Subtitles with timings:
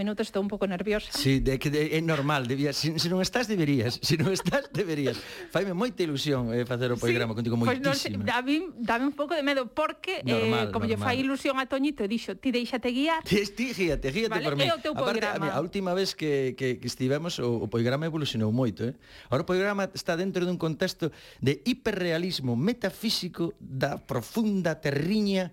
[0.00, 1.12] minuto estou un pouco nerviosa.
[1.12, 4.72] Sí, de, que de, é normal, debías, se, se non estás deberías, se non estás
[4.72, 5.20] deberías.
[5.52, 7.84] Faime moita ilusión eh, facer o programa sí, contigo moitísimo.
[7.84, 10.96] Pois pues non, dame, dame un pouco de medo porque eh, normal, eh, como normal.
[10.96, 13.20] lle fai ilusión a Toñito, dixo, ti deixate guiar.
[13.28, 14.48] Ti, ti guíate, guíate vale?
[14.48, 14.64] por mí.
[14.64, 18.88] Aparte, a, mí, a última vez que, que, que estivemos o, o programa evolucionou moito,
[18.88, 18.96] eh?
[19.28, 21.12] Ahora o programa está dentro dun contexto
[21.44, 25.52] de hiperrealismo metafísico da profunda terriña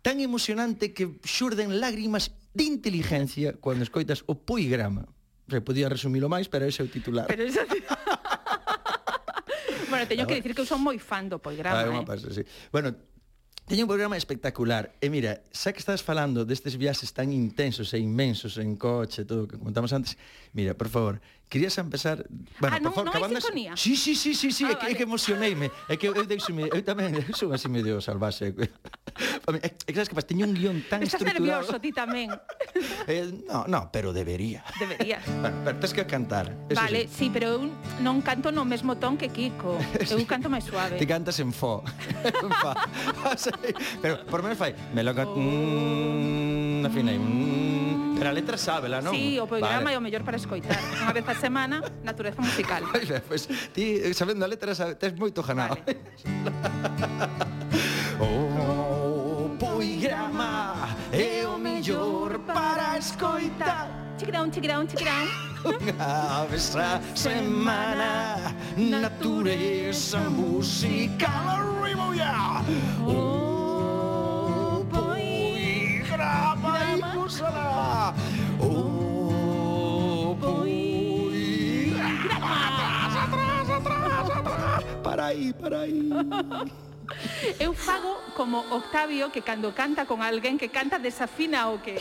[0.00, 5.06] tan emocionante que xurden lágrimas de inteligencia cando escoitas o poigrama.
[5.50, 7.26] Se podía resumilo máis, pero ese é o titular.
[7.26, 7.66] Pero ese...
[9.90, 12.06] bueno, teño que dicir que eu son moi fan do poigrama, ah, eh.
[12.06, 12.42] Pasa, sí.
[12.70, 12.94] Bueno,
[13.70, 14.98] Teño un programa espectacular.
[14.98, 19.44] E mira, xa que estás falando destes viaxes tan intensos e inmensos en coche, todo
[19.44, 20.18] o que comentamos antes,
[20.50, 22.24] mira, por favor, querías empezar,
[22.62, 23.42] bueno, ah, non, por favor, non cabandas.
[23.42, 23.74] Sinconía?
[23.74, 24.90] Sí, sí, sí, sí, sí, ah, é, vale.
[24.90, 28.54] é que emocioneime, é que eu deixome, eu tamén eu sou así medio salvaxe.
[29.50, 31.66] É, é que sabes que pas, teño un guión tan Estás estructurado.
[31.66, 32.30] Estás nervioso ti tamén.
[33.10, 34.62] eh, no, no, pero debería.
[34.78, 35.18] Debería.
[35.42, 36.54] Bueno, pero tens que cantar.
[36.70, 37.26] Eso vale, sí.
[37.26, 37.60] sí, pero eu
[37.98, 39.76] non canto no mesmo ton que Kiko.
[39.98, 40.94] Eu canto máis suave.
[40.96, 41.82] Ti cantas en fo.
[42.22, 42.86] en fa.
[43.98, 45.34] pero por menos fai, me lo canto.
[45.34, 45.42] Oh.
[45.42, 47.18] Mm, afinei.
[47.18, 47.79] Mm,
[48.20, 49.16] Pero a letra sábela, non?
[49.16, 49.96] Sí, o programa vale.
[49.96, 50.76] é o mellor para escoitar.
[50.76, 52.84] Unha vez a semana, natureza musical.
[52.92, 55.96] Pois, pues, ti sabendo a letra tes moito ganado Vale.
[58.20, 63.88] Oh, o programa é o mellor para escoitar.
[64.20, 65.24] Chiquirón, chiquirón, chiquirón.
[65.64, 71.80] Unha vez a semana, natureza musical.
[71.80, 72.60] Arriba, ya!
[73.00, 73.49] Oh.
[76.20, 78.14] Poigrama impulsará
[78.60, 81.96] O poigrama
[82.68, 86.10] Atrás, atrás, atrás, atrás Para aí, para aí
[87.58, 91.98] Eu fago como Octavio que cando canta con alguén que canta desafina o que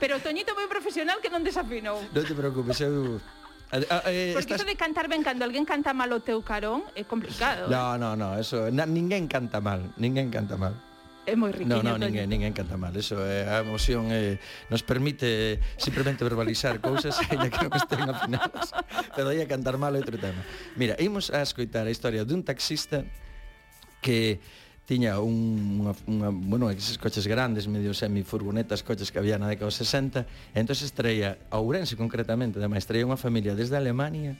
[0.00, 2.00] Pero Toñito é moi profesional que non desafinou.
[2.00, 3.20] Non te preocupes, eu...
[3.68, 6.82] Ah, eh, Porque estás- iso de cantar ben cando alguén canta mal o teu carón
[6.96, 7.68] é complicado.
[7.68, 7.70] eh.
[7.70, 10.72] No, no, no, eso, na, ninguén canta mal, ninguén canta mal.
[11.30, 11.78] é moi riquiño.
[11.78, 16.82] No, no, ninguén, ninguén canta mal, eso é a emoción eh, nos permite simplemente verbalizar
[16.82, 18.74] cousas aínda que non estén afinadas.
[19.14, 20.42] Pero aí a cantar mal é outro tema.
[20.74, 23.06] Mira, imos a escoitar a historia dun taxista
[24.02, 24.42] que
[24.90, 29.46] tiña un, unha, unha, bueno, esos coches grandes, medio semi furgonetas, coches que había na
[29.46, 34.34] década dos 60, e entón traía a Ourense concretamente, ademais traía unha familia desde Alemania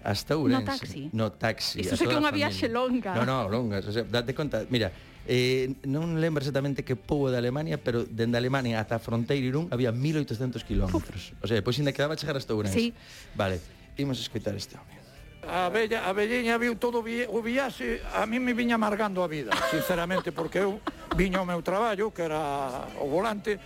[0.00, 0.64] hasta Ourense.
[0.64, 1.02] No taxi.
[1.12, 1.76] No taxi.
[1.84, 3.12] Iso sei que é unha viaxe longa.
[3.12, 3.84] No, no, longa.
[3.84, 4.88] O sea, date conta, mira,
[5.26, 9.70] Eh, non lembro exactamente que pobo de Alemania, pero dende Alemania ata a fronteira Irún
[9.70, 11.32] había 1800 kilómetros.
[11.38, 12.74] O sea, pois ainda quedaba chegar hasta Ourense.
[12.74, 12.90] Sí.
[13.38, 13.62] Vale,
[13.96, 14.98] imos escoitar este home.
[15.42, 19.28] A bella, a velliña viu todo vi, o viaxe, a mí me viña amargando a
[19.30, 20.78] vida, sinceramente, porque eu
[21.18, 23.58] viña ao meu traballo, que era o volante,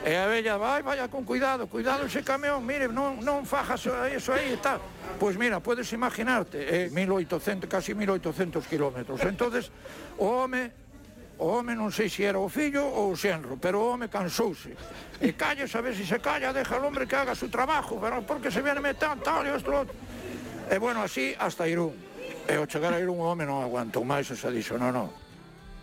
[0.00, 4.32] E a vella, vai, vaya con cuidado, cuidado ese camión, mire, non, non fajas eso
[4.32, 4.80] aí e tal.
[5.20, 9.20] Pois mira, podes imaginarte, eh, 1800, casi 1800 kilómetros.
[9.28, 9.68] Entonces,
[10.16, 10.79] o home
[11.40, 14.76] O home non sei se era o fillo ou o xenro, pero o home cansouse.
[15.16, 18.20] E calle, a ver se se calla, deja al hombre que haga su trabajo, pero
[18.20, 19.88] porque se viene metan tal e outro.
[20.68, 21.96] E bueno, así hasta Irún.
[22.44, 25.08] E ao chegar a Irún o home non aguantou máis, e se dixo, non, non.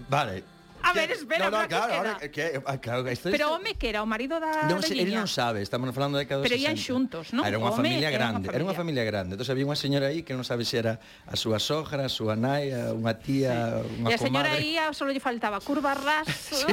[0.06, 0.57] Vale,
[0.88, 3.90] A ver, espera, no, no, claro, que ahora que, ah, claro, esto, Pero home que
[3.90, 6.80] era o marido da Non, da el non sabe, estamos falando de cada Pero ian
[6.80, 7.44] xuntos, non?
[7.44, 9.36] Ah, era unha familia grande, era unha familia grande.
[9.36, 12.40] Entonces había unha señora aí que non sabe se era a súa sogra, a súa
[12.40, 14.00] nai, unha tía, sí.
[14.00, 14.64] unha comadre.
[14.64, 16.32] E a ah, señora aí só lle faltaba curva ras.
[16.64, 16.72] sí,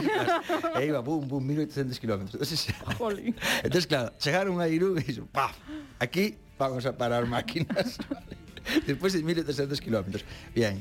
[0.79, 2.31] e iba bum, bum, 1800 km.
[2.31, 2.71] Entonces,
[3.67, 5.59] entonces claro, chegaron a Irún e dixo, paf,
[5.99, 7.99] aquí vamos a parar máquinas.
[8.87, 10.25] Despois de 1300 kilómetros.
[10.55, 10.81] Bien,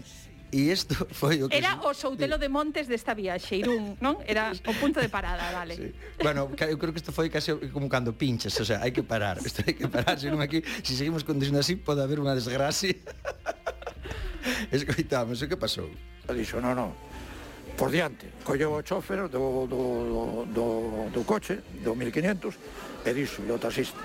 [0.53, 1.57] E isto foi o que...
[1.57, 4.21] Era o soutelo de montes desta viaxe, Irún, non?
[4.21, 5.73] Era o punto de parada, vale.
[5.73, 5.89] Sí.
[6.21, 9.41] Bueno, eu creo que isto foi case como cando pinches, o sea, hai que parar,
[9.41, 12.93] isto hai que parar, senón aquí, se si seguimos conducindo así, pode haber unha desgracia.
[14.69, 15.89] Escoitamos, o que pasou?
[16.29, 16.93] Dixo, non, non,
[17.73, 18.29] por diante.
[18.45, 19.81] Colleu o chofer do, do,
[20.53, 20.65] do,
[21.09, 23.97] do coche, do 1500, e dixo, o taxista,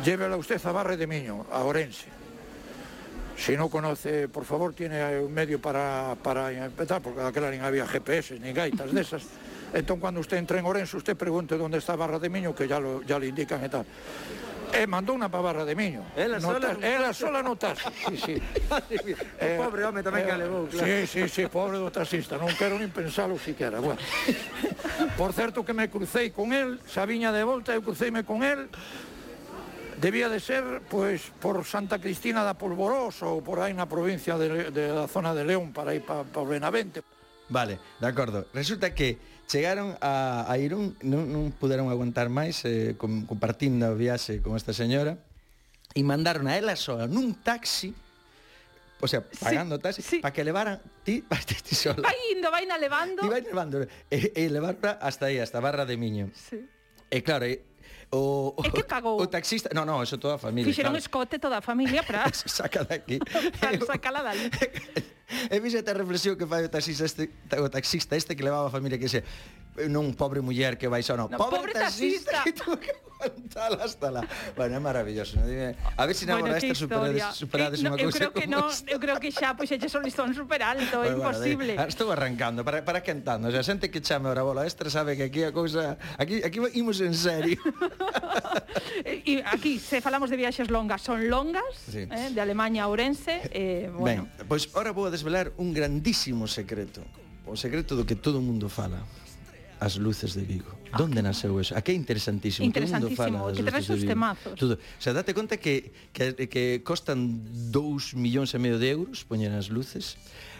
[0.00, 2.23] llévela usted a Barre de Miño, a Orense
[3.36, 7.86] Si no conoce, por favor, tiene un medio para, para empezar, porque aquela ni había
[7.86, 9.22] GPS ni gaitas de esas.
[9.74, 12.68] Entón, cando usted entre en Orense, usted pregunte onde está a Barra de Miño, que
[12.68, 13.84] ya, lo, ya le indican e tal.
[14.74, 16.02] E mandou unha para Barra de Miño.
[16.18, 17.90] Ela no sola, ela sola no taxi.
[18.10, 18.34] Sí, sí.
[18.70, 18.78] o
[19.38, 20.86] eh, pobre home tamén eh, que levou, claro.
[20.86, 23.78] Sí, sí, sí, pobre do taxista, non quero nin pensalo siquiera.
[23.82, 23.98] Bueno.
[25.18, 28.66] Por certo que me crucei con el, xa viña de volta, eu cruceime con el,
[30.04, 34.68] Debía de ser pues por Santa Cristina da Polvorosa ou por aí na provincia de,
[34.68, 37.00] de da zona de León para ir para, pa Benavente.
[37.48, 38.44] Vale, de acordo.
[38.52, 39.16] Resulta que
[39.48, 44.60] chegaron a, a Irún, non, non puderon aguantar máis eh, com, compartindo a viaxe con
[44.60, 45.16] esta señora
[45.96, 47.96] e mandaron a ela soa nun taxi
[49.00, 50.18] O sea, pagando sí, taxi sí.
[50.20, 52.04] para que levaran ti, para ti, ti sola.
[52.04, 53.24] Vai indo, vai na levando.
[53.24, 53.88] Ti vai levando.
[54.12, 56.28] E, e levarla hasta aí, hasta Barra de Miño.
[56.32, 56.60] Sí.
[57.08, 57.60] E claro, e,
[58.14, 59.20] O, é que pagou.
[59.20, 60.70] O taxista, no, no, eso toda a familia.
[60.70, 61.02] Fixeron claro.
[61.02, 63.18] escote toda a familia para saca daqui.
[63.58, 64.46] para sacala dali.
[65.50, 67.26] e vixete a reflexión que fai o taxista este,
[67.58, 69.24] o taxista este que levaba a familia que se
[69.90, 72.70] non pobre muller que vai só no, no pobre, pobre taxista, taxista
[73.52, 74.26] tal, hasta la...
[74.56, 75.40] Bueno, é maravilloso.
[75.40, 75.46] ¿no?
[75.46, 78.24] Dime, a ver se si na bueno, hora esta superades, superades eh, no, unha cousa.
[78.24, 81.12] Eu creo que non, eu creo que xa pois eches un listón super alto, é
[81.12, 81.74] bueno, imposible.
[81.74, 83.48] Bueno, estou arrancando, para, para cantando.
[83.48, 85.96] O sea, xente que chame ora bola extra sabe que aquí a cousa...
[86.18, 87.60] Aquí, aquí imos en serio.
[89.04, 92.06] e aquí, se falamos de viaxes longas, son longas, sí.
[92.06, 93.40] eh, de Alemanha a Ourense.
[93.50, 94.28] Eh, bueno.
[94.38, 97.02] Ben, pois ora vou a desvelar un grandísimo secreto.
[97.44, 99.04] O secreto do que todo o mundo fala
[99.80, 100.70] as luces de Vigo.
[100.92, 101.74] Ah, Donde nasceu eso?
[101.74, 102.66] Ah, Aquí é interesantísimo.
[102.66, 104.54] Interesantísimo, que traes os temazos.
[104.54, 104.74] Todo.
[104.74, 107.42] O sea, date conta que, que, que costan
[107.72, 110.16] 2 millóns e medio de euros poñer as luces.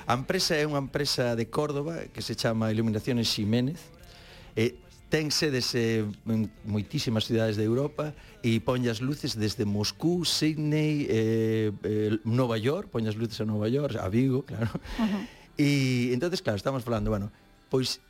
[0.07, 3.81] A empresa é unha empresa de Córdoba que se chama Iluminaciones Ximénez.
[4.55, 4.79] E
[5.09, 8.11] ten sedes en moitísimas cidades de Europa
[8.43, 13.47] e poñe as luces desde Moscú, Sydney, eh, eh, Nova York, poñe as luces a
[13.47, 14.75] Nova York, a Vigo, claro.
[14.99, 15.23] Uh -huh.
[15.55, 17.31] E entonces, claro, estamos falando, bueno,
[17.71, 18.03] pois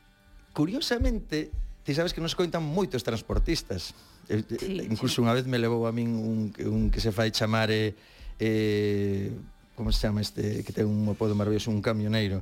[0.54, 1.50] curiosamente,
[1.82, 3.92] ti sabes que nos coitan moitos transportistas.
[4.30, 5.26] Eh, eh, sí, Incluso sí.
[5.26, 7.92] unha vez me levou a min un, un que se fai chamar eh,
[8.40, 9.28] eh,
[9.74, 12.40] como se chama este, que ten un apodo maravilloso, un camioneiro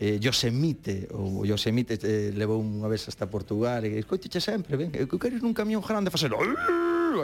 [0.00, 5.06] eh, Yosemite ou Yosemite eh, levou unha vez hasta Portugal e escoiteche sempre, ven, eu
[5.06, 6.34] quero ir nun camión grande facer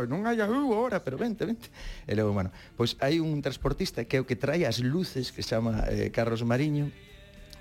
[0.07, 1.67] non hai agua ahora, pero vente, vente.
[2.07, 5.43] E logo, bueno, pois hai un transportista que é o que trae as luces que
[5.43, 6.95] se chama eh, Carlos Mariño,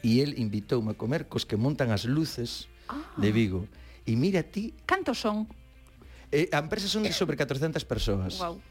[0.04, 3.00] e el invitoume a comer cos que montan as luces ah.
[3.20, 3.68] de Vigo.
[4.08, 4.74] E mira ti...
[4.88, 5.46] Cantos son?
[6.32, 8.38] Eh, a empresa son de sobre 400 persoas.
[8.40, 8.62] Wow.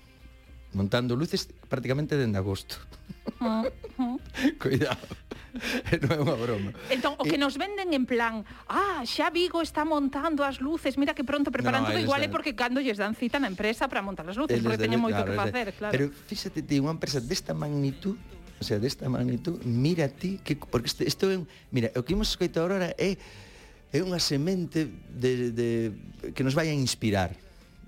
[0.72, 2.76] Montando luces prácticamente dende agosto.
[3.40, 4.16] Uh -huh.
[4.60, 5.08] Cuidado.
[6.04, 6.70] non é unha broma.
[6.92, 11.00] Entón, o que eh, nos venden en plan, ah, xa Vigo está montando as luces,
[11.00, 13.48] mira que pronto preparan no, todo igual é eh, porque cando lles dan cita na
[13.48, 15.92] empresa para montar as luces, porque teñen moito claro, que facer, claro.
[15.92, 18.20] Pero fíxate ti, unha empresa desta magnitud
[18.60, 21.38] o sea, desta magnitud, mira ti, que, porque isto, isto é,
[21.70, 23.16] mira, o que imos escoitar agora é
[23.92, 25.68] é unha semente de, de,
[26.36, 27.32] que nos vai a inspirar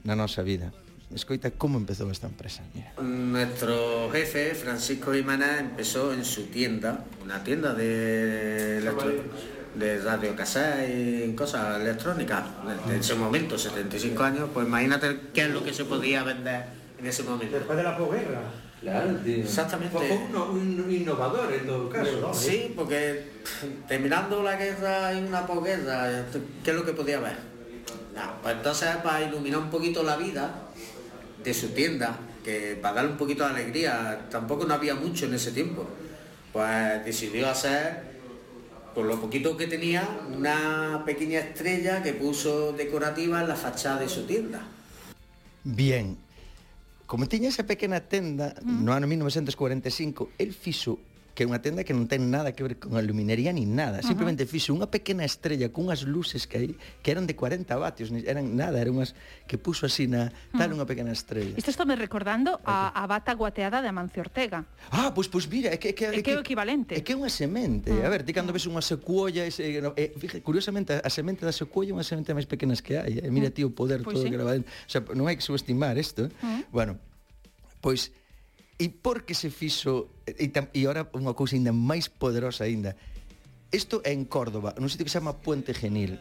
[0.00, 0.72] na nosa vida.
[1.12, 2.62] Escoita como empezou esta empresa.
[2.72, 2.94] Mira.
[3.02, 9.11] Nuestro jefe, Francisco Imana, empezó en su tienda, una tienda de, electro,
[9.75, 12.46] de radio y cosas electrónicas.
[12.88, 16.66] En ese momento, 75 años, pues imagínate qué es lo que se podía vender
[16.96, 17.56] en ese momento.
[17.56, 18.69] Después de la posguerra.
[18.80, 19.42] Claro, tío.
[19.42, 19.96] Exactamente.
[19.96, 22.32] Fue un, un innovador en todo caso.
[22.32, 26.24] Sí, porque pff, terminando la guerra y una posguerra,
[26.64, 27.36] ¿qué es lo que podía haber?
[28.14, 30.50] Nah, pues entonces para iluminar un poquito la vida
[31.44, 35.34] de su tienda, que para darle un poquito de alegría, tampoco no había mucho en
[35.34, 35.86] ese tiempo,
[36.52, 38.02] pues decidió hacer,
[38.94, 44.08] con lo poquito que tenía, una pequeña estrella que puso decorativa en la fachada de
[44.08, 44.62] su tienda.
[45.64, 46.16] Bien.
[47.10, 48.84] Como tiña esa pequena tenda mm.
[48.86, 51.00] no ano 1945, el fixo
[51.34, 53.98] que é unha tenda que non ten nada que ver con a luminería nin nada.
[53.98, 54.10] Uh -huh.
[54.10, 56.70] Simplemente fixo unha pequena estrella cunhas luces que aí
[57.02, 59.14] que eran de 40 vatios, eran nada, eran unhas
[59.46, 60.76] que puxo así na tal uh -huh.
[60.82, 61.54] unha pequena estrella.
[61.56, 64.66] Isto estou me recordando a, a bata guateada de Amancio Ortega.
[64.90, 66.94] Ah, pois pois mira, é que é que é, que, é o equivalente.
[66.94, 67.90] É que é unha semente.
[67.90, 68.06] Uh -huh.
[68.06, 71.54] A ver, ti cando ves unha secuolla, eh, no, é, fíjate, curiosamente a semente da
[71.54, 73.22] secuolla é unha semente máis pequenas que hai.
[73.22, 73.30] Eh?
[73.30, 73.56] Mira uh -huh.
[73.56, 74.30] ti o poder pois todo sí.
[74.30, 76.26] que va O sea, non hai que subestimar isto.
[76.26, 76.60] Uh -huh.
[76.70, 76.92] Bueno,
[77.80, 78.12] pois
[78.80, 82.96] E por que se fixo e, tam, e ora unha cousa ainda máis poderosa aínda.
[83.68, 86.16] Isto é en Córdoba, nun sitio que se chama Puente Genil.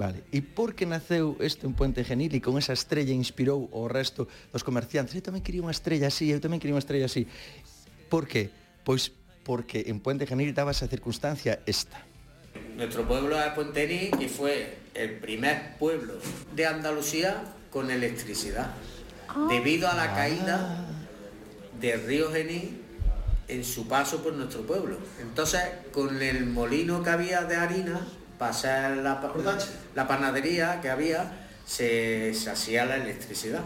[0.00, 0.24] Vale.
[0.32, 4.24] E por que naceu isto en Puente Genil e con esa estrella inspirou o resto
[4.48, 5.12] dos comerciantes?
[5.12, 7.28] Eu tamén quería unha estrella así, eu tamén quería unha estrella así.
[8.08, 8.48] Por que?
[8.88, 9.12] Pois
[9.44, 12.00] porque en Puente Genil daba esa circunstancia esta.
[12.72, 16.16] Nuestro pueblo es Puenterí que fue el primer pueblo
[16.56, 18.72] de Andalucía con electricidad.
[19.28, 19.44] Ah.
[19.50, 20.16] Debido a la ah.
[20.16, 20.56] caída
[21.80, 22.82] del río Genil
[23.48, 24.98] en su paso por nuestro pueblo.
[25.20, 28.06] Entonces, con el molino que había de harina,
[28.38, 29.20] hacer la,
[29.94, 33.62] la panadería que había, se, se hacía la electricidad.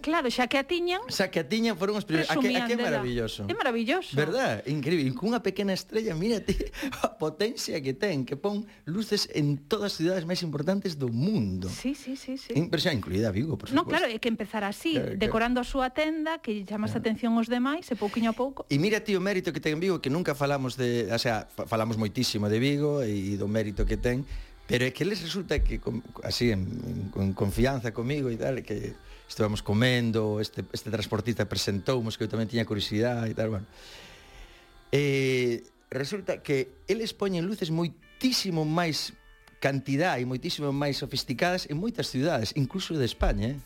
[0.00, 1.02] Claro, xa que a tiñan...
[1.10, 2.30] Xa que a tiñan foron os primeiros.
[2.32, 3.44] A que, a que é maravilloso.
[3.48, 4.16] É maravilloso.
[4.16, 4.64] Verdad?
[4.66, 5.12] Increíble.
[5.12, 6.72] Cunha pequena estrella, mírate
[7.04, 11.68] a potencia que ten, que pon luces en todas as cidades máis importantes do mundo.
[11.68, 12.40] Sí, sí, sí.
[12.40, 12.54] sí.
[12.56, 13.76] Impresión, incluída Vigo, por suposto.
[13.76, 15.68] No, claro, é que empezar así, claro, decorando claro.
[15.68, 17.02] a súa tenda, que chamas claro.
[17.04, 18.64] atención os demais, e pouquiño a pouco.
[18.72, 21.10] E mira ti o mérito que ten Vigo, que nunca falamos de...
[21.12, 24.24] O sea, falamos moitísimo de Vigo e do mérito que ten,
[24.66, 25.78] Pero é que les resulta que
[26.26, 26.66] así en,
[27.14, 28.98] en confianza comigo e tal, que
[29.30, 33.66] estivamos comendo, este, este transportista presentoumos que eu tamén tiña curiosidade e tal, bueno.
[34.90, 39.14] Eh, resulta que eles poñen luces moitísimo máis
[39.62, 43.58] cantidad e moitísimo máis sofisticadas en moitas ciudades, incluso de España, eh?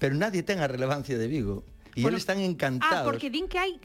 [0.00, 1.60] pero nadie ten a relevancia de Vigo.
[1.92, 3.00] E bueno, eles están ah, encantados.
[3.00, 3.76] Ah, porque din que hai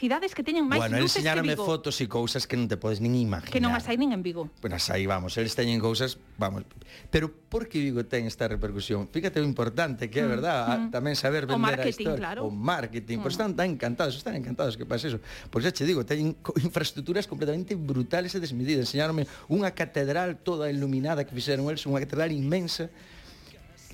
[0.00, 1.44] cidades que teñen máis bueno, luces que Vigo.
[1.44, 3.52] Bueno, fotos e cousas que non te podes nin imaginar.
[3.52, 4.48] Que non as hai nin en Vigo.
[4.64, 6.64] Bueno, as hai, vamos, eles teñen cousas, vamos.
[7.12, 9.04] Pero por que Vigo ten esta repercusión?
[9.12, 10.60] Fíjate o importante que é, mm, verdad?
[10.64, 10.96] Mm.
[10.96, 12.16] Tamén saber vender a historia.
[12.16, 12.48] Claro.
[12.48, 13.24] O marketing, mm.
[13.28, 15.20] Pois están tan encantados, están encantados que pasa eso.
[15.52, 16.32] Pois xa te digo, teñen
[16.64, 18.88] infraestructuras completamente brutales e desmedidas.
[18.88, 22.88] Enseñaronme unha catedral toda iluminada que fixeron eles, unha catedral inmensa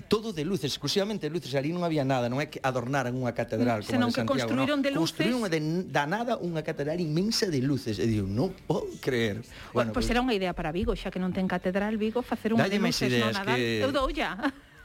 [0.07, 3.35] todo de luces, exclusivamente de luces, ali non había nada, non é que adornaran unha
[3.35, 5.19] catedral como senón que Santiago, construíron no, de luces.
[5.19, 9.43] Construíron de, da nada unha catedral inmensa de luces, e digo, non podo creer.
[9.75, 12.23] Bueno, pois pues, pues, era unha idea para Vigo, xa que non ten catedral Vigo,
[12.23, 13.59] facer unha de luces ideas, no Nadal.
[13.59, 13.83] Que...
[13.83, 14.39] Eu dou ya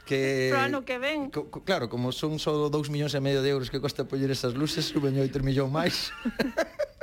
[0.04, 1.30] que pro ano que ven.
[1.30, 4.30] Co, co, claro, como son só 2 millóns e medio de euros que costa poñer
[4.30, 6.12] esas luces, suben 8 millón máis.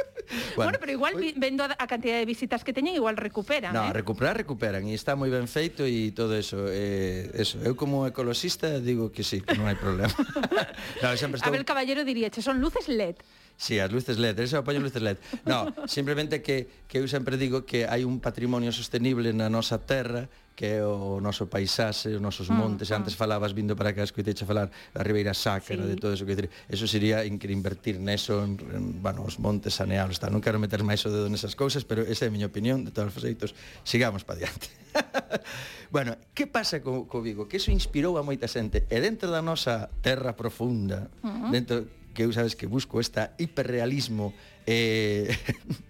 [0.55, 3.73] bueno, bueno, pero igual vendo a, a cantidad de visitas que teñen, igual recuperan.
[3.73, 3.93] No, eh?
[3.93, 6.67] recuperar recuperan e está moi ben feito e todo eso.
[6.71, 10.13] Eh, eso, eu como ecoloxista digo que sí, que non hai problema.
[11.03, 11.51] no, sempre estou...
[11.51, 13.19] Abel Caballero diría, che, son luces LED.
[13.61, 15.17] Sí, as luces LED, eso apoio luces LED.
[15.45, 20.31] No, simplemente que, que eu sempre digo que hai un patrimonio sostenible na nosa terra
[20.55, 24.03] que é o noso paisaxe, os nosos mm, montes, mm, antes falabas vindo para cá,
[24.03, 25.87] escoiteche falar da Ribeira Sacra, sí.
[25.87, 29.73] de todo eso, que decir, eso sería in, invertir neso, en, en, bueno, os montes
[29.73, 30.29] saneados, tal.
[30.29, 32.91] non quero meter máis o dedo nesas cousas, pero esa é a miña opinión, de
[32.93, 34.69] todos os feitos, sigamos para diante.
[35.95, 37.47] bueno, que pasa co, co Vigo?
[37.47, 41.51] Que eso inspirou a moita xente, e dentro da nosa terra profunda, uh -huh.
[41.51, 44.35] dentro que eu sabes que busco esta hiperrealismo
[44.67, 45.31] eh,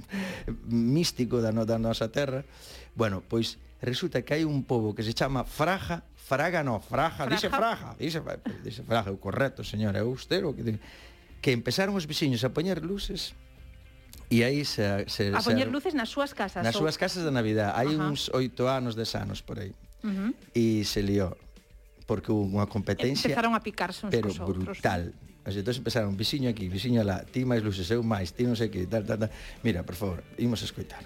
[0.69, 2.45] místico da, no, da nosa terra,
[2.95, 7.35] bueno, pois resulta que hai un pobo que se chama Fraja, Fraga no, Fraja, Fraja.
[7.35, 8.19] dice Fraja, dice
[8.63, 10.77] dixe Fraja, o correcto, señora, é usted o que
[11.41, 13.33] que empezaron os veciños a poñer luces
[14.31, 16.63] E aí se, se a poñer se, luces nas súas casas.
[16.63, 16.87] Nas ou...
[16.87, 17.75] súas casas de Navidad.
[17.75, 19.75] Hai uns oito anos, 10 anos por aí.
[20.07, 20.31] Uh -huh.
[20.55, 21.35] E se lió
[22.11, 26.17] porque hubo unha competencia empezaron a picarse uns pero cos brutal Así, As entón empezaron
[26.21, 29.25] vixiño aquí, vixiño lá, ti máis luces, eu máis, ti non sei que, tal, tal,
[29.25, 29.33] tal.
[29.65, 31.01] Mira, por favor, imos a escoitar.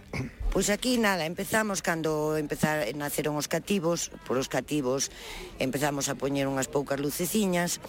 [0.51, 5.07] Pois aquí nada, empezamos cando empezar, naceron os cativos, por os cativos
[5.55, 7.79] empezamos a poñer unhas poucas luceciñas,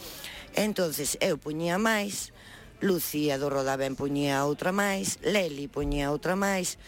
[0.54, 2.30] entonces eu poñía máis,
[2.78, 6.78] Lucía do Rodaben poñía outra máis, Leli poñía outra máis,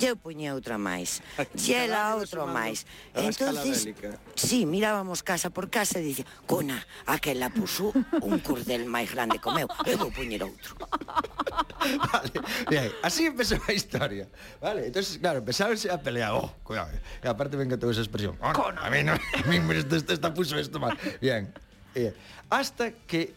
[0.00, 2.86] eu poñía outra máis, e ela outro máis.
[3.14, 3.88] Entonces,
[4.34, 9.50] sí, mirábamos casa por casa e dicía, cona, aquela puso un cordel máis grande que
[9.50, 10.74] meu, eu vou poñer outro.
[12.10, 12.32] vale,
[12.74, 14.26] aí, así empezou a historia.
[14.60, 16.90] Vale, entonces, claro, empezáronse a pelear, oh, cuidado,
[17.22, 19.96] e aparte venga toda esa expresión, oh, cona, a mí no, a mí me esta,
[20.12, 20.98] esta puso esto mal.
[21.20, 21.52] Bien,
[21.94, 22.14] eh,
[22.50, 23.34] hasta que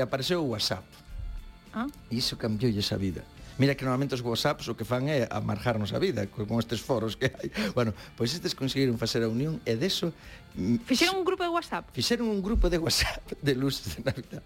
[0.00, 0.84] apareceu o WhatsApp.
[1.72, 1.86] Ah?
[2.10, 3.24] E iso cambiou esa vida.
[3.62, 7.14] Mira que normalmente os WhatsApps o que fan é amargarnos a vida con estes foros
[7.14, 7.46] que hai.
[7.78, 10.10] Bueno, pois estes conseguiron facer a unión e deso...
[10.58, 11.86] Mm, Fixeron un grupo de WhatsApp?
[11.94, 14.42] Fixeron un grupo de WhatsApp de luces de Navidad.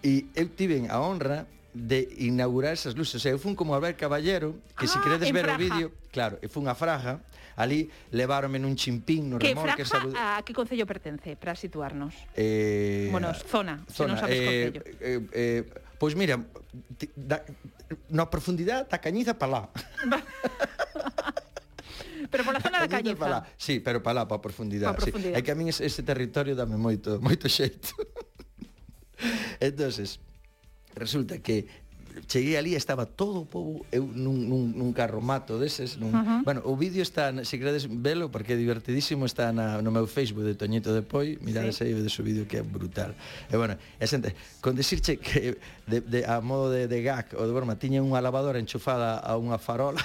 [0.00, 1.44] E eu tiven a honra
[1.76, 3.20] de inaugurar esas luces.
[3.20, 5.60] O sea, eu fun como Albert Caballero, que ah, se si queredes ver fraja.
[5.60, 7.20] o vídeo, claro, e fun a Fraga,
[7.60, 7.84] ali
[8.16, 9.84] leváronme nun chimpín no que remolque.
[9.84, 10.16] Fraja, salud...
[10.16, 12.16] a que concello pertence, para situarnos?
[12.32, 14.80] Eh, bueno, zona, zona se non sabes eh, concello.
[15.04, 16.34] Eh, eh, Pois mira,
[17.14, 17.46] da,
[18.10, 19.62] na profundidade da cañiza para lá.
[22.26, 23.14] pero pola zona da cañiza.
[23.14, 23.40] Para lá.
[23.54, 24.90] Sí, pero para lá, para a profundidade.
[24.90, 25.38] Pa profundidade.
[25.38, 25.38] Sí.
[25.38, 27.94] É que a min ese, ese territorio dame moito, moito xeito.
[29.62, 30.18] entonces
[30.98, 31.70] resulta que
[32.26, 36.12] cheguei ali estaba todo o povo eu nun, nun, nun carro mato deses nun...
[36.12, 36.40] Uh -huh.
[36.44, 40.44] bueno, o vídeo está, se queredes velo porque é divertidísimo, está na, no meu Facebook
[40.44, 41.84] de Toñito de Poi, mirades sí.
[41.84, 43.14] aí vedes o vídeo que é brutal,
[43.48, 47.44] e bueno e xente, con decirche que de, de, a modo de, de gag ou
[47.48, 50.00] de broma, tiña unha lavadora enchufada a unha farola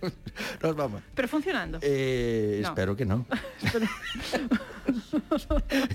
[0.62, 1.78] nos vamos pero funcionando?
[1.82, 2.68] Eh, no.
[2.68, 3.24] espero que non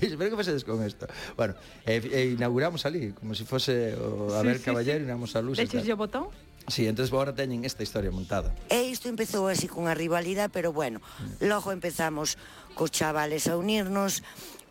[0.00, 1.06] espero que pasedes con isto
[1.36, 1.54] bueno,
[1.86, 5.06] e, eh, e inauguramos ali como se si fose o Abel sí, Caballero sí, sí.
[5.06, 5.68] inauguramos luces.
[5.68, 6.30] Deixeslle o botón?
[6.68, 8.54] Sí, entonces agora teñen esta historia montada.
[8.70, 11.02] E isto empezou así cunha rivalidade, pero bueno,
[11.42, 12.38] logo empezamos
[12.78, 14.22] cos chavales a unirnos,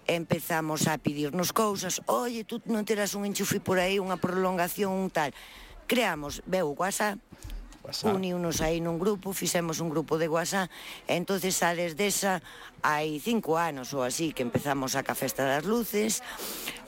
[0.08, 5.12] empezamos a pedirnos cousas, oye, tú non terás un enchufe por aí, unha prolongación, un
[5.12, 5.36] tal.
[5.84, 7.20] Creamos, veu o WhatsApp,
[7.84, 8.16] WhatsApp.
[8.16, 10.72] uniunos aí nun grupo, fixemos un grupo de WhatsApp,
[11.12, 12.40] e entonces a desde esa
[12.88, 16.24] hai cinco anos ou así que empezamos a ca Festa das Luces,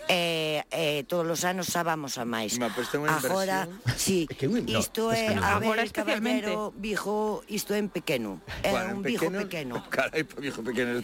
[0.08, 2.60] eh, eh, todos os anos xa vamos a máis.
[2.60, 7.74] Ma, pues agora, sí, que un, no, isto é, a ver, agora caballero, viejo, isto
[7.74, 8.42] é en pequeno.
[8.64, 9.84] É bueno, un viejo pequeno.
[9.94, 11.02] Carai, pa viejo pequeno.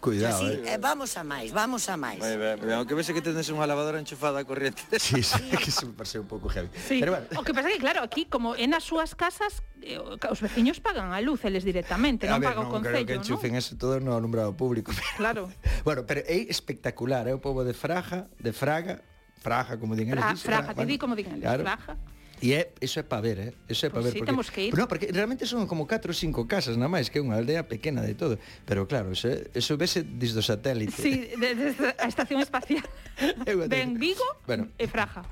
[0.00, 0.36] Cuidado.
[0.36, 0.74] Así, eh.
[0.74, 0.78] eh.
[0.80, 2.20] vamos a máis, vamos a máis.
[2.20, 2.74] Moi ben, vai.
[2.78, 4.80] Aunque vese que tendes unha lavadora enchufada a corriente.
[4.96, 6.70] Sí, sí, que se me parece un pouco heavy.
[6.76, 7.00] Sí.
[7.00, 7.26] Pero bueno.
[7.36, 11.12] O que pasa que, claro, aquí, como en as súas casas, Eh, os veciños pagan
[11.12, 13.60] a luz eles directamente, eh, non paga o concello, creo que enchufen ¿no?
[13.60, 14.96] eso todo no alumbrado público.
[15.20, 15.52] Claro.
[15.84, 19.04] bueno, pero é espectacular, é o pobo de Fraga, de Fraga,
[19.44, 20.24] Fraga como din eles.
[20.24, 21.62] Fra, fraga, fraga, bueno, ti di como din eles, claro.
[21.68, 21.92] Fraga.
[22.40, 23.52] E é, iso é para ver, eh?
[23.68, 24.12] Iso é para pois ver.
[24.12, 24.72] Sí, porque, temos que ir.
[24.74, 27.68] No, porque realmente son como 4 ou 5 casas na máis, que é unha aldea
[27.68, 28.40] pequena de todo.
[28.64, 30.96] Pero claro, eso, eso vese desde o satélite.
[30.96, 32.84] Sí, desde a estación espacial.
[33.68, 35.22] ben Vigo bueno, e Fraja.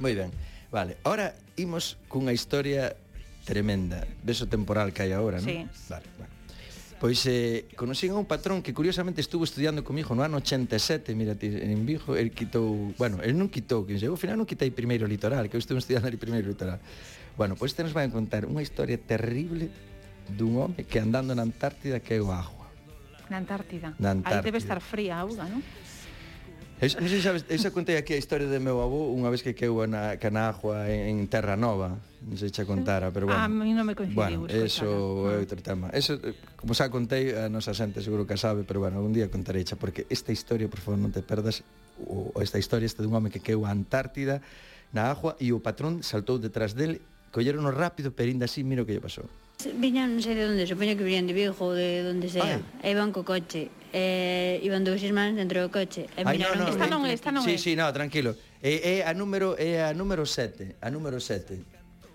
[0.00, 0.32] Moi ben.
[0.68, 2.96] Vale, ahora imos cunha historia
[3.48, 4.04] tremenda.
[4.20, 5.48] Ves o temporal que hai agora, non?
[5.48, 5.64] Sí.
[5.88, 6.32] Vale, bueno.
[7.00, 11.32] Pois eh, conocín a un patrón que curiosamente estuvo estudiando comigo no ano 87, mira,
[11.40, 15.08] en Vigo, el quitou, bueno, el non quitou, que chegou ao final non quitei primeiro
[15.08, 16.82] litoral, que eu estuve estudiando ali primeiro litoral.
[17.38, 19.70] Bueno, pois te nos vai contar unha historia terrible
[20.28, 22.66] dun home que andando na Antártida que é o agua.
[23.30, 23.94] Na Antártida.
[23.96, 24.42] Na Antártida.
[24.42, 25.62] Aí debe estar fría a auga, non?
[26.78, 29.42] Es, non sei sabes, eu xa contei aquí a historia de meu avó unha vez
[29.42, 33.34] que queu na Canagua en Terra Nova, non sei xa contara, pero bueno.
[33.34, 34.14] Ah, a mí non me coincidiu.
[34.14, 35.42] Bueno, eso é ah.
[35.42, 35.90] outro tema.
[35.90, 36.22] Eso,
[36.54, 39.74] como xa contei, a nosa xente seguro que sabe, pero bueno, un día contarei xa,
[39.74, 41.66] porque esta historia, por favor, non te perdas,
[42.06, 44.38] o, esta historia este dun home que queu a Antártida
[44.94, 47.02] na agua e o patrón saltou detrás del,
[47.34, 49.26] colleron rápido, pero ainda así, mira o que lle pasou.
[49.58, 52.62] Viñan non sei de onde, supoño que virían de Vigo, de onde sea.
[52.62, 52.62] Ai.
[52.78, 53.74] E iban co coche.
[53.90, 56.06] E iban dous irmáns dentro do coche.
[56.14, 56.62] E Ai, miraron...
[56.62, 57.50] No, no, esta non eh, é, esta non é.
[57.50, 58.38] Sí, sí, no, tranquilo.
[58.62, 61.58] É, é a número é a número 7, a número 7.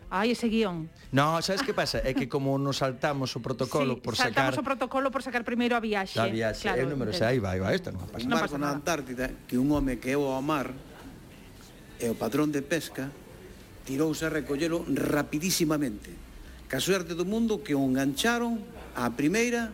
[0.07, 0.87] Ai, ese guión.
[1.11, 1.99] No, sabes que pasa?
[1.99, 4.55] É que como nos saltamos o protocolo sí, por sacar...
[4.55, 6.15] saltamos o protocolo por sacar primeiro a viaxe.
[6.23, 8.23] A viaxe, claro, é o número 6, aí vai, vai, esta non pasa.
[8.23, 8.71] Non pasa nada.
[8.71, 10.71] na Antártida que un home que é ao mar
[11.99, 13.11] e o patrón de pesca
[13.83, 16.22] tirouse a recollelo rapidísimamente
[16.73, 18.57] ca suerte do mundo que o engancharon
[18.97, 19.69] á primeira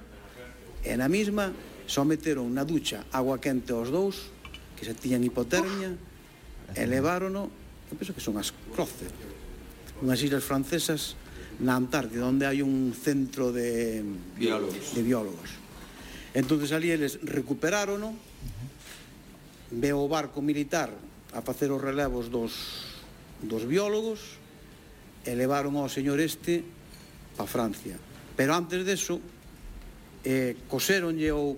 [0.83, 1.55] e na mesma
[1.87, 4.27] só meteron na ducha agua quente aos dous
[4.75, 6.75] que se tiñan hipotermia oh.
[6.75, 7.47] e levárono
[7.87, 9.07] eu penso que son as Croce
[10.03, 11.15] unhas islas francesas
[11.63, 14.03] na Antártida onde hai un centro de
[14.35, 15.55] biólogos, de biólogos.
[16.35, 18.11] entonces ali eles recuperárono
[19.71, 20.91] veo o barco militar
[21.31, 22.91] a facer os relevos dos,
[23.39, 24.35] dos biólogos
[25.23, 26.75] e levaron ao señor este
[27.39, 27.95] a Francia.
[28.35, 29.23] Pero antes deso,
[30.27, 31.55] eh, coseronlle ou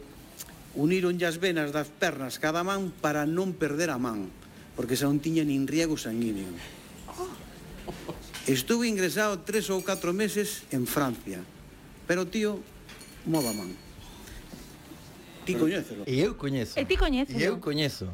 [0.77, 4.31] uníronlle as venas das pernas cada man para non perder a man,
[4.77, 6.47] porque xa non tiña nin riego sanguíneo.
[8.47, 11.43] Estuve ingresado tres ou catro meses en Francia,
[12.07, 12.61] pero tío,
[13.27, 13.91] mova man.
[15.45, 16.05] Ti coñécelo.
[16.05, 16.77] E eu coñezo.
[16.77, 17.33] E ti coñezo.
[17.33, 18.07] E eu coñezo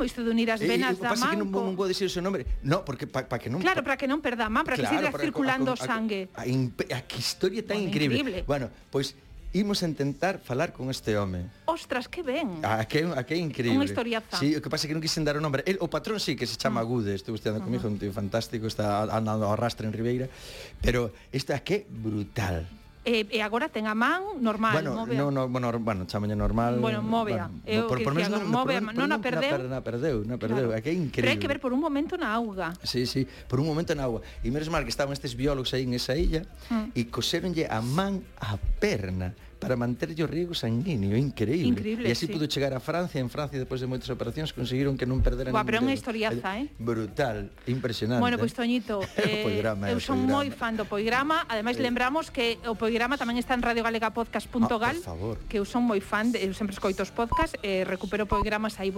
[0.00, 1.28] como isto de unir as eh, eh, venas e, e, da man.
[1.28, 2.48] que non, non vou dicir o seu nome.
[2.64, 4.96] No, porque para pa que non Claro, para que non perda a man, para claro,
[4.96, 6.32] que siga circulando o sangue.
[6.32, 8.16] A, a, a, a que historia tan bueno, increíble.
[8.16, 8.48] increíble.
[8.48, 11.52] Bueno, pois pues, imos a intentar falar con este home.
[11.68, 12.64] Ostras, que ben.
[12.64, 13.76] Ah, que, a que increíble.
[13.76, 14.40] Unha historiaza.
[14.40, 15.60] Sí, o que pasa é que non quixen dar o nombre.
[15.68, 16.88] El, o patrón sí que se chama mm.
[16.88, 16.90] uh.
[16.96, 20.32] Gude, estou estudiando comigo, un tío fantástico, está andando ao arrastre en Ribeira,
[20.80, 25.16] pero esta que brutal e, e agora ten a man normal, bueno, móvea.
[25.16, 26.76] No, no, bueno, bueno, chamalle normal.
[26.78, 27.48] Bueno, móvea.
[27.48, 29.56] Bueno, eu por, por, agora, non, móvea, por, non a perdeu.
[29.64, 30.76] Na, perdeu, na perdeu, claro.
[30.76, 31.24] é que é increíble.
[31.24, 32.76] Pero hai que ver por un momento na auga.
[32.84, 34.20] Sí, sí, por un momento na auga.
[34.44, 36.92] E menos mal que estaban estes biólogos aí en esa illa mm.
[36.92, 41.68] e coseronlle a man a perna para manterlle o riego sanguíneo, increíble.
[41.68, 42.32] increíble e así sí.
[42.32, 45.68] pudo chegar a Francia, en Francia depois de moitas operacións conseguiron que non perderan Buah,
[45.68, 46.72] pero é unha historiaza, eh?
[46.80, 48.24] Brutal, impresionante.
[48.24, 48.42] Bueno, eh.
[48.42, 51.84] pois pues, Toñito, eh, poigrama, eu son moi fan do Poigrama, ademais eh.
[51.84, 56.40] lembramos que o Poigrama tamén está en radiogalegapodcast.gal, ah, que eu son moi fan, de,
[56.40, 58.88] eu sempre escoito os podcast, eh, recupero Poigramas aí